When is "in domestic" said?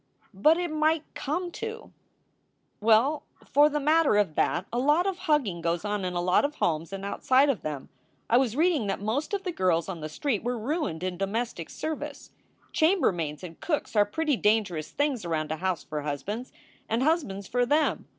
11.03-11.69